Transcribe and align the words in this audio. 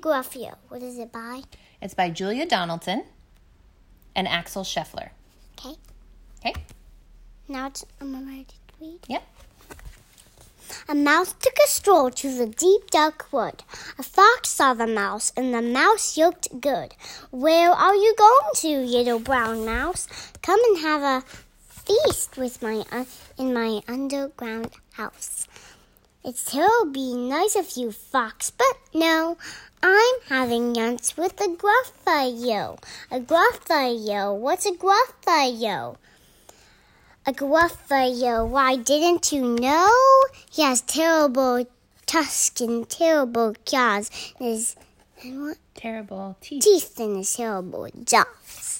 Gruffio. 0.00 0.56
What 0.68 0.82
is 0.82 0.98
it 0.98 1.12
by? 1.12 1.42
It's 1.80 1.94
by 1.94 2.10
Julia 2.10 2.46
Donaldson 2.46 3.04
and 4.14 4.26
Axel 4.26 4.62
Scheffler. 4.64 5.10
Okay. 5.58 5.76
Okay? 6.38 6.54
Now 7.48 7.66
it's, 7.66 7.84
I'm 8.00 8.14
ready 8.14 8.44
to 8.44 8.74
read. 8.80 9.00
Yep. 9.08 9.22
A 10.88 10.94
mouse 10.94 11.32
took 11.34 11.54
a 11.64 11.68
stroll 11.68 12.10
to 12.10 12.36
the 12.36 12.46
deep 12.46 12.90
dark 12.90 13.32
wood. 13.32 13.62
A 13.98 14.02
fox 14.02 14.48
saw 14.48 14.72
the 14.72 14.86
mouse, 14.86 15.32
and 15.36 15.52
the 15.52 15.62
mouse 15.62 16.16
looked 16.16 16.60
good. 16.60 16.94
Where 17.30 17.70
are 17.70 17.94
you 17.94 18.14
going 18.16 18.54
to, 18.56 18.78
little 18.78 19.18
brown 19.18 19.64
mouse? 19.64 20.06
Come 20.42 20.60
and 20.68 20.78
have 20.78 21.02
a 21.02 21.26
feast 21.68 22.36
with 22.36 22.62
my 22.62 22.84
uh, 22.92 23.04
in 23.36 23.52
my 23.52 23.82
underground 23.88 24.70
house. 24.92 25.46
It's 26.22 26.44
terribly 26.44 27.14
nice 27.14 27.56
of 27.56 27.70
you, 27.78 27.92
fox, 27.92 28.50
but 28.50 28.76
no, 28.92 29.38
I'm 29.82 30.14
having 30.28 30.74
lunch 30.74 31.16
with 31.16 31.40
a 31.40 31.48
gruffalo. 31.48 32.78
A 33.10 33.20
gruffalo. 33.20 34.36
What's 34.36 34.66
a 34.66 34.72
gruffalo? 34.72 35.96
A 37.26 37.32
gruffalo. 37.32 38.46
Why 38.46 38.76
didn't 38.76 39.32
you 39.32 39.42
know? 39.42 39.90
He 40.50 40.60
has 40.60 40.82
terrible 40.82 41.64
tusks 42.04 42.60
and 42.60 42.86
terrible 42.86 43.54
claws 43.64 44.10
and 44.38 44.48
his 44.48 44.76
and 45.22 45.42
what 45.42 45.56
Terrible 45.74 46.36
teeth. 46.42 46.62
teeth 46.62 47.00
and 47.00 47.16
his 47.16 47.34
terrible 47.34 47.88
jaws. 48.04 48.79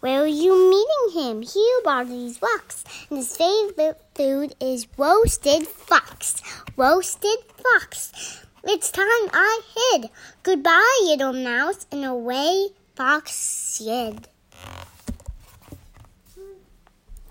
Where 0.00 0.22
are 0.22 0.26
you 0.26 0.52
meeting 0.70 1.20
him? 1.20 1.42
Here 1.42 1.80
by 1.84 2.04
these 2.04 2.40
rocks. 2.40 2.84
And 3.10 3.18
his 3.18 3.36
favorite 3.36 4.00
food 4.14 4.54
is 4.60 4.86
roasted 4.96 5.66
fox. 5.66 6.40
Roasted 6.76 7.38
fox. 7.56 8.44
It's 8.62 8.92
time 8.92 9.04
I 9.32 9.60
hid. 9.74 10.10
Goodbye, 10.44 11.00
little 11.02 11.32
mouse, 11.32 11.86
and 11.90 12.04
away 12.04 12.68
fox 12.94 13.34
slid. 13.34 14.28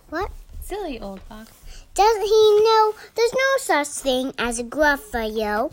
What? 0.10 0.32
Silly 0.62 1.00
old 1.00 1.22
fox. 1.22 1.52
Doesn't 1.94 2.24
he 2.24 2.62
know 2.64 2.96
there's 3.16 3.34
no 3.34 3.58
such 3.60 3.88
thing 3.88 4.34
as 4.38 4.60
a 4.60 4.64
gruffalo? 4.64 5.72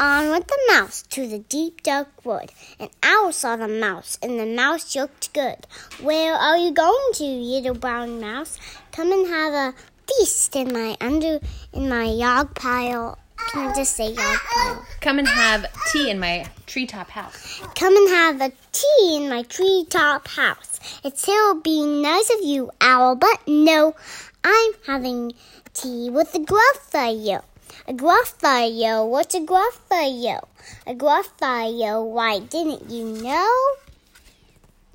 On 0.00 0.30
went 0.30 0.48
the 0.48 0.58
mouse 0.68 1.02
to 1.10 1.26
the 1.28 1.40
deep 1.40 1.82
dark 1.82 2.24
wood. 2.24 2.52
An 2.78 2.88
owl 3.02 3.32
saw 3.32 3.56
the 3.56 3.68
mouse, 3.68 4.18
and 4.22 4.40
the 4.40 4.46
mouse 4.46 4.96
looked 4.96 5.30
good. 5.34 5.66
Where 6.00 6.32
are 6.32 6.56
you 6.56 6.72
going 6.72 7.12
to, 7.16 7.24
little 7.24 7.74
brown 7.74 8.18
mouse? 8.18 8.56
Come 8.92 9.12
and 9.12 9.28
have 9.28 9.52
a 9.52 9.74
feast 10.08 10.56
in 10.56 10.72
my 10.72 10.96
under 11.02 11.38
in 11.74 11.90
my 11.90 12.04
yog 12.04 12.54
pile. 12.54 13.18
Can 13.52 13.68
I 13.68 13.74
just 13.74 13.94
say 13.94 14.12
yog 14.12 14.38
pile? 14.38 14.86
Come 15.02 15.18
and 15.18 15.28
have 15.28 15.66
tea 15.92 16.08
in 16.08 16.18
my 16.18 16.46
treetop 16.64 17.10
house. 17.10 17.60
Come 17.74 17.94
and 17.94 18.08
have 18.08 18.40
a 18.40 18.52
tea 18.72 19.16
in 19.16 19.28
my 19.28 19.42
treetop 19.42 20.28
house. 20.28 20.80
It 21.04 21.18
still 21.18 21.60
be 21.60 21.84
nice 21.84 22.30
of 22.30 22.42
you, 22.42 22.70
owl, 22.80 23.16
but 23.16 23.46
no, 23.46 23.94
I'm 24.42 24.72
having 24.86 25.34
tea 25.74 26.08
with 26.08 26.34
a 26.34 26.38
gruffalo. 26.38 27.42
A 27.90 27.92
gruffalo, 27.92 29.04
what's 29.04 29.34
a 29.34 29.40
gruffalo? 29.40 30.46
A 30.86 30.94
gruffalo, 30.94 32.06
why 32.06 32.38
didn't 32.38 32.88
you 32.88 33.04
know? 33.04 33.72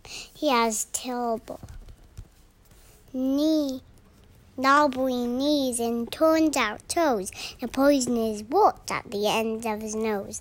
He 0.05 0.47
has 0.47 0.85
terrible 0.93 1.59
knee, 3.11 3.81
knobbly 4.55 5.27
knees 5.27 5.81
and 5.81 6.09
turns 6.09 6.55
out 6.55 6.87
toes, 6.87 7.33
and 7.59 7.73
poisonous 7.73 8.43
warts 8.43 8.89
at 8.89 9.11
the 9.11 9.27
ends 9.27 9.65
of 9.65 9.81
his 9.81 9.93
nose. 9.93 10.39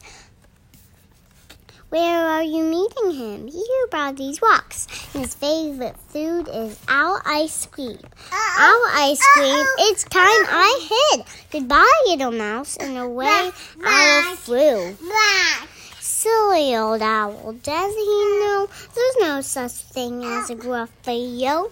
Where 1.95 2.27
are 2.27 2.43
you 2.43 2.65
meeting 2.65 3.13
him? 3.13 3.47
Here 3.47 3.87
by 3.89 4.11
these 4.11 4.43
rocks. 4.43 4.89
His 5.13 5.33
favorite 5.33 5.97
food 6.09 6.49
is 6.53 6.77
owl 6.89 7.21
ice 7.25 7.67
cream. 7.67 8.01
Owl 8.33 8.83
ice 8.91 9.23
cream, 9.33 9.65
it's 9.79 10.03
time 10.03 10.45
I 10.51 10.89
hid. 10.91 11.25
Goodbye, 11.53 12.03
little 12.07 12.33
mouse, 12.33 12.77
and 12.79 12.99
away 12.99 13.53
owl 13.85 14.35
flew. 14.35 14.97
Silly 16.01 16.77
old 16.77 17.01
owl, 17.01 17.53
does 17.63 17.95
he 17.95 18.41
know 18.41 18.69
there's 18.93 19.17
no 19.21 19.41
such 19.41 19.71
thing 19.71 20.25
as 20.25 20.51
a 20.51 20.57
gruffalo? 20.57 21.71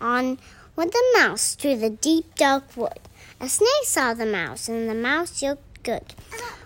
On 0.00 0.36
went 0.74 0.90
the 0.90 1.14
mouse 1.16 1.54
through 1.54 1.76
the 1.76 1.90
deep 1.90 2.34
dark 2.34 2.64
wood. 2.76 2.98
A 3.40 3.48
snake 3.48 3.84
saw 3.84 4.14
the 4.14 4.26
mouse, 4.26 4.68
and 4.68 4.90
the 4.90 4.96
mouse 4.96 5.40
looked 5.40 5.84
good. 5.84 6.12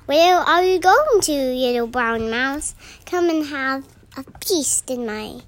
Where 0.06 0.36
are 0.36 0.62
you 0.62 0.80
going 0.80 1.20
to, 1.22 1.32
little 1.32 1.86
brown 1.86 2.30
mouse? 2.30 2.74
Come 3.06 3.30
and 3.30 3.46
have 3.46 3.86
a 4.18 4.24
feast 4.44 4.90
in 4.90 5.06
my 5.06 5.40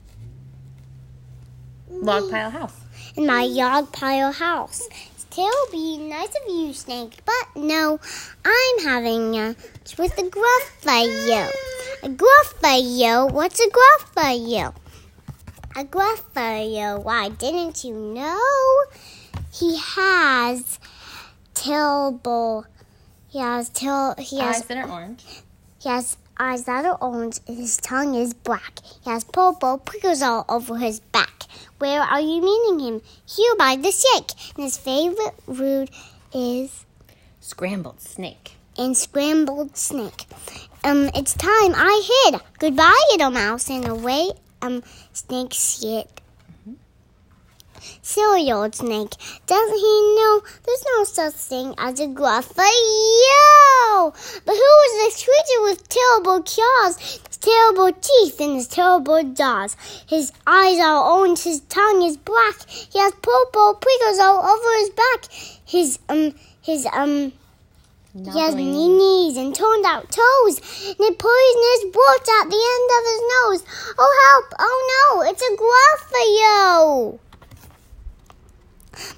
Log 1.91 2.31
pile 2.31 2.51
house. 2.51 2.73
in 3.17 3.27
my 3.27 3.43
yog 3.43 3.93
pile 3.93 4.33
house. 4.33 4.89
Still 5.19 5.67
be 5.71 5.99
nice 5.99 6.31
of 6.31 6.49
you, 6.49 6.73
snake, 6.73 7.21
but 7.27 7.61
no, 7.63 8.01
I'm 8.47 8.85
having 8.85 9.37
a 9.37 9.55
with 9.99 10.17
a 10.19 10.23
gruffalo. 10.23 11.51
A 12.03 12.09
gruffalo? 12.09 13.31
What's 13.31 13.61
a 13.61 13.69
gruffalo? 13.69 14.75
A 15.77 15.85
gruffalo. 15.85 17.05
Why 17.05 17.29
didn't 17.29 17.85
you 17.85 17.95
know? 17.95 18.41
He 19.53 19.77
has 19.77 20.79
terrible. 21.53 22.65
He 23.37 23.43
has 23.43 23.69
till. 23.69 24.15
He 24.17 24.39
has 24.39 24.57
Eyes 24.63 24.65
that 24.65 24.79
are 24.79 24.91
orange. 24.91 25.23
he 25.83 25.91
has 25.91 26.17
eyes 26.41 26.65
that 26.65 26.87
are 26.87 26.97
orange 27.03 27.39
and 27.47 27.59
his 27.59 27.77
tongue 27.77 28.15
is 28.15 28.33
black. 28.33 28.79
He 29.05 29.11
has 29.11 29.25
purple 29.25 29.77
prickles 29.77 30.23
all 30.23 30.47
over 30.49 30.79
his 30.79 31.01
back. 31.01 31.43
Where 31.79 32.01
are 32.01 32.21
you 32.23 32.41
meeting 32.41 32.81
him? 32.81 33.03
Here 33.27 33.55
by 33.59 33.77
the 33.77 33.93
snake. 33.93 34.31
And 34.55 34.65
his 34.65 34.79
favorite 34.79 35.35
food 35.45 35.91
is 36.33 36.87
Scrambled 37.41 38.01
snake. 38.01 38.53
and 38.79 38.97
scrambled 38.97 39.77
snake. 39.77 40.25
Um, 40.83 41.11
it's 41.15 41.35
time 41.35 41.75
I 41.77 42.31
hid. 42.33 42.41
Goodbye, 42.59 43.03
little 43.13 43.31
mouse, 43.31 43.69
and 43.69 43.87
away 43.87 44.31
um 44.63 44.83
snake 45.13 45.53
slid. 45.53 46.07
Silly 48.03 48.51
old 48.53 48.75
snake. 48.75 49.15
Doesn't 49.47 49.77
he 49.77 50.15
know 50.17 50.43
there's 50.65 50.85
no 50.97 51.05
such 51.05 51.35
thing 51.35 51.75
as 51.79 52.01
a 52.01 52.07
gruffalo? 52.07 52.65
But 54.45 54.55
who 54.55 54.73
is 54.87 54.93
this 54.95 55.25
creature 55.25 55.63
with 55.63 55.89
terrible 55.89 56.43
claws, 56.43 56.99
his 56.99 57.37
terrible 57.39 57.93
teeth, 57.93 58.41
and 58.41 58.57
his 58.57 58.69
terrible 58.69 59.23
jaws? 59.23 59.77
His 60.07 60.33
eyes 60.47 60.79
are 60.79 61.19
orange, 61.19 61.43
his 61.43 61.61
tongue 61.69 62.03
is 62.03 62.17
black. 62.17 62.69
He 62.69 62.99
has 62.99 63.13
purple 63.13 63.75
prickles 63.75 64.19
all 64.19 64.45
over 64.45 64.79
his 64.81 64.91
back. 64.91 65.27
His 65.65 65.99
um 66.09 66.35
his 66.63 66.87
um 66.93 67.33
he 68.17 68.41
has 68.41 68.55
knee 68.55 68.89
knees 68.89 69.37
and 69.37 69.55
turned 69.55 69.85
out 69.85 70.11
toes, 70.11 70.59
and 70.99 71.01
a 71.01 71.13
poisonous 71.13 71.85
warts 71.95 72.31
at 72.41 72.49
the 72.49 72.63
end 72.73 72.91
of 72.97 73.05
his 73.05 73.23
nose. 73.35 73.63
Oh 73.99 74.13
help! 74.25 74.55
Oh 74.59 74.79
no! 74.95 75.31
It's 75.31 75.43
a 75.43 75.53
gruffalo! 75.55 77.19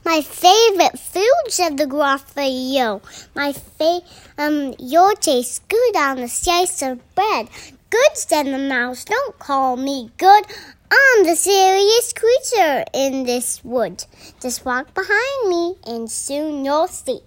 My 0.05 0.21
favorite 0.23 0.99
food, 0.99 1.49
said 1.49 1.77
the 1.79 1.87
gruffalo. 1.87 3.01
My 3.35 3.53
fa- 3.53 4.03
um, 4.37 4.75
your 4.79 5.15
taste 5.15 5.69
good 5.69 5.97
on 5.97 6.19
a 6.19 6.29
slice 6.29 6.83
of 6.83 6.99
bread. 7.15 7.49
Good, 7.91 8.15
said 8.15 8.47
the 8.47 8.59
mouse. 8.59 9.05
Don't 9.05 9.39
call 9.39 9.77
me 9.77 10.11
good. 10.19 10.45
I'm 10.91 11.25
the 11.25 11.37
serious 11.37 12.13
creature 12.13 12.85
in 12.93 13.25
this 13.25 13.65
wood. 13.65 14.05
Just 14.41 14.65
walk 14.65 14.95
behind 14.95 15.49
me, 15.49 15.75
and 15.87 16.11
soon 16.11 16.65
you'll 16.65 16.89
see. 16.89 17.21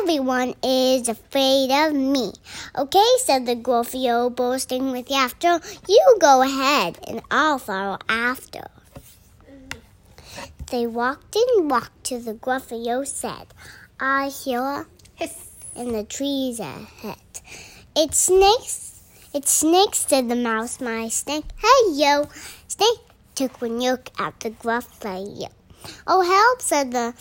Everyone 0.00 0.54
is 0.62 1.08
afraid 1.08 1.70
of 1.70 1.94
me. 1.94 2.32
Okay, 2.76 3.04
said 3.18 3.46
the 3.46 3.54
Gruffalo, 3.54 4.34
bursting 4.34 4.92
with 4.92 5.10
laughter. 5.10 5.60
You 5.88 6.16
go 6.20 6.42
ahead, 6.42 6.98
and 7.06 7.20
I'll 7.30 7.58
follow 7.58 7.98
after. 8.08 8.73
They 10.74 10.88
walked 10.88 11.36
and 11.36 11.70
walked 11.70 12.02
till 12.02 12.18
the 12.18 12.34
Gruffalo 12.34 13.02
ah, 13.02 13.04
said, 13.04 13.46
I 14.00 14.28
hear 14.28 14.88
Hiss. 15.14 15.52
in 15.76 15.92
the 15.92 16.02
trees 16.02 16.58
ahead. 16.58 17.16
It's 17.94 18.18
snakes. 18.18 19.00
It's 19.32 19.52
snakes, 19.52 19.98
said 19.98 20.28
the 20.28 20.34
mouse. 20.34 20.80
My 20.80 21.06
snake. 21.10 21.44
Hey, 21.62 21.92
yo. 21.92 22.26
Snake 22.66 23.04
took 23.36 23.62
one 23.62 23.78
look 23.78 24.10
at 24.18 24.40
the 24.40 24.50
Gruffalo. 24.50 25.48
Oh, 26.08 26.22
help, 26.22 26.60
said 26.60 26.90
the 26.90 27.14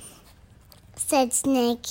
said 0.96 1.32
Snake, 1.32 1.90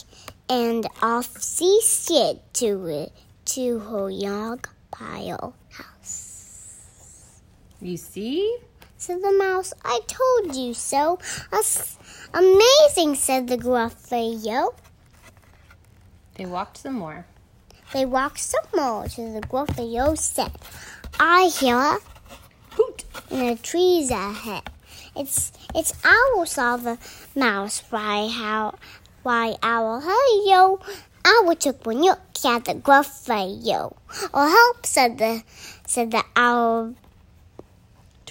and 0.48 0.84
off 1.00 1.40
she 1.40 1.80
slid 1.80 2.40
to 2.54 2.86
it 2.88 3.12
to 3.54 3.78
her 3.78 4.10
log 4.10 4.66
pile 4.90 5.54
house. 5.70 7.40
You 7.80 7.96
see? 7.96 8.58
Said 9.02 9.20
the 9.20 9.32
mouse, 9.32 9.74
I 9.84 9.98
told 10.06 10.54
you 10.54 10.74
so. 10.74 11.18
That's 11.50 11.98
amazing, 12.32 13.16
said 13.16 13.48
the 13.48 13.58
Gruffalo. 13.58 14.74
They 16.36 16.46
walked 16.46 16.76
some 16.76 17.00
more. 17.00 17.26
They 17.92 18.06
walked 18.06 18.38
some 18.38 18.62
more 18.72 19.08
to 19.08 19.22
the 19.32 19.40
Gruffalo 19.40 20.16
said, 20.16 20.52
I 21.18 21.46
hear 21.48 21.74
a 21.74 21.98
Hoot! 22.76 23.04
in 23.28 23.48
the 23.48 23.56
trees 23.56 24.12
ahead. 24.12 24.70
It's 25.16 25.50
it's 25.74 25.94
owl 26.04 26.46
saw 26.46 26.76
the 26.76 26.96
mouse. 27.34 27.82
Why 27.90 28.28
how 28.28 28.78
why 29.24 29.56
owl 29.64 30.00
hey 30.00 30.48
yo. 30.48 30.78
Owl 31.24 31.56
took 31.56 31.84
one 31.84 32.02
look 32.02 32.20
at 32.44 32.66
the 32.66 32.74
Gruffalo. 32.74 33.96
Oh 34.32 34.48
help 34.48 34.86
said 34.86 35.18
the 35.18 35.42
said 35.88 36.12
the 36.12 36.22
owl 36.36 36.94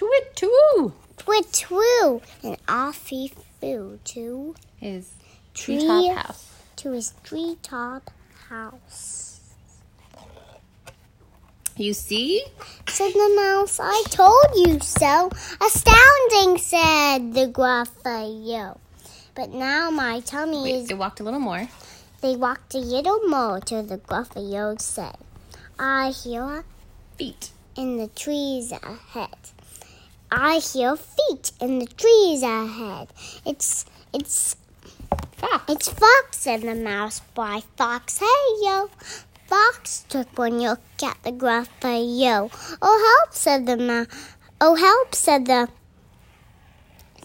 Twit 0.01 0.35
twoo! 0.35 0.93
twit 1.17 1.45
twoo 1.51 2.23
and 2.41 2.57
off 2.67 3.05
he 3.09 3.31
flew 3.59 3.99
to 4.03 4.55
His 4.77 5.11
Tree. 5.53 5.77
treetop 5.77 6.15
house. 6.25 6.55
to 6.77 6.91
his 6.93 7.13
treetop 7.23 8.09
house. 8.49 9.41
You 11.77 11.93
see? 11.93 12.43
Said 12.87 13.13
the 13.13 13.33
mouse, 13.35 13.79
I 13.79 14.03
told 14.09 14.47
you 14.55 14.79
so. 14.79 15.29
Astounding, 15.63 16.57
said 16.57 17.35
the 17.35 17.47
Gruffalo. 17.53 18.79
But 19.35 19.51
now 19.51 19.91
my 19.91 20.21
tummy 20.21 20.63
Wait, 20.63 20.75
is. 20.77 20.87
they 20.87 20.95
walked 20.95 21.19
a 21.19 21.23
little 21.23 21.39
more. 21.39 21.67
They 22.21 22.35
walked 22.35 22.73
a 22.73 22.79
little 22.79 23.19
more 23.27 23.59
till 23.59 23.83
the 23.83 23.99
Gruffalo 23.99 24.81
said, 24.81 25.17
I 25.77 26.09
hear 26.09 26.63
Feet. 27.19 27.51
in 27.75 27.97
the 27.97 28.07
trees 28.07 28.71
ahead. 28.71 29.29
I 30.31 30.59
hear 30.59 30.95
feet 30.95 31.51
in 31.59 31.79
the 31.79 31.87
trees 31.87 32.41
ahead. 32.41 33.09
It's 33.45 33.85
it's 34.13 34.55
Fox. 35.35 35.63
it's 35.67 35.89
Fox, 35.89 36.37
said 36.37 36.61
the 36.61 36.75
mouse. 36.75 37.21
Why, 37.35 37.63
Fox, 37.75 38.19
hey 38.19 38.47
yo. 38.61 38.89
Fox 39.47 40.05
took 40.07 40.37
one 40.37 40.59
look 40.59 40.79
at 41.03 41.21
the 41.23 41.33
graph, 41.33 41.67
yo! 41.83 42.49
Oh 42.81 43.19
help, 43.25 43.35
said 43.35 43.65
the 43.65 43.75
mouse. 43.75 44.07
Oh 44.61 44.75
help, 44.75 45.13
said 45.13 45.47
the 45.47 45.67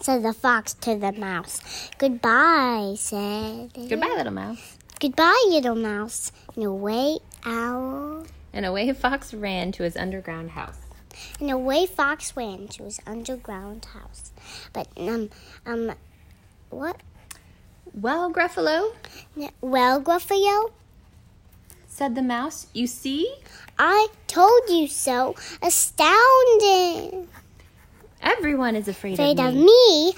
said 0.01 0.23
the 0.23 0.33
fox 0.33 0.73
to 0.73 0.95
the 0.95 1.13
mouse. 1.13 1.61
Goodbye, 1.97 2.95
said. 2.97 3.71
Goodbye, 3.73 4.13
little 4.17 4.33
mouse. 4.33 4.77
Goodbye, 4.99 5.45
little 5.47 5.75
mouse. 5.75 6.33
And 6.55 6.65
away 6.65 7.19
owl. 7.45 8.25
And 8.51 8.65
away 8.65 8.91
Fox 8.91 9.33
ran 9.33 9.71
to 9.73 9.83
his 9.83 9.95
underground 9.95 10.51
house. 10.51 10.86
And 11.39 11.51
away 11.51 11.85
Fox 11.85 12.35
ran 12.35 12.67
to 12.69 12.83
his 12.83 12.99
underground 13.05 13.85
house. 13.85 14.31
But 14.73 14.87
um 14.97 15.29
um 15.65 15.91
what? 16.69 16.97
Well, 17.93 18.31
Gruffalo, 18.31 18.93
Well, 19.61 20.01
Gruffalo, 20.01 20.71
said 21.87 22.13
the 22.15 22.21
mouse, 22.21 22.67
you 22.73 22.85
see? 22.85 23.33
I 23.79 24.07
told 24.27 24.61
you 24.69 24.87
so. 24.87 25.35
Astounding. 25.63 27.27
Everyone 28.21 28.75
is 28.75 28.87
afraid, 28.87 29.13
Afraid 29.13 29.39
of 29.39 29.55
me. 29.55 30.13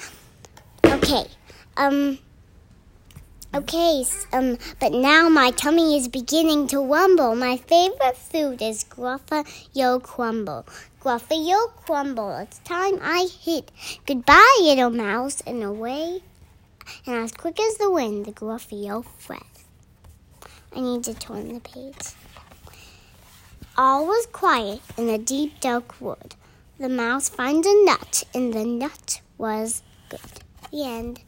Afraid 0.83 0.95
of 0.95 0.98
me. 0.98 1.16
me. 1.16 1.16
Okay. 1.16 1.30
Um. 1.77 2.19
Okay. 3.51 4.06
Um. 4.31 4.60
But 4.80 4.92
now 4.92 5.28
my 5.28 5.50
tummy 5.50 5.98
is 5.98 6.07
beginning 6.07 6.68
to 6.68 6.86
rumble. 6.86 7.36
My 7.36 7.57
favorite 7.57 8.16
food 8.16 8.62
is 8.62 8.84
Gruffa 8.84 9.44
Yo 9.74 10.00
Crumble. 10.00 10.68
Gruffalo 11.01 11.69
Crumble. 11.86 12.38
It's 12.38 12.60
time 12.60 13.00
I 13.01 13.28
hit. 13.42 13.72
Goodbye, 14.06 14.57
little 14.62 14.92
mouse, 14.92 15.42
and 15.48 15.63
away. 15.63 16.22
And 17.07 17.16
as 17.16 17.31
quick 17.31 17.60
as 17.60 17.78
the 17.78 17.90
wind, 17.90 18.28
the 18.28 18.34
Gruffalo 18.34 19.04
fled. 19.18 19.42
I 20.75 20.81
need 20.81 21.04
to 21.06 21.16
turn 21.16 21.52
the 21.52 21.60
page. 21.60 22.13
All 23.75 24.06
was 24.06 24.28
quiet 24.28 24.81
in 24.95 25.07
the 25.07 25.18
deep 25.18 25.60
dark 25.60 26.00
wood. 26.00 26.36
The 26.78 26.90
mouse 26.90 27.30
found 27.30 27.66
a 27.66 27.86
nut, 27.86 28.25
and 28.34 28.54
the 28.54 28.63
nut 28.63 29.22
was 29.40 29.81
good. 30.10 30.19
The 30.72 30.84
end. 30.84 31.22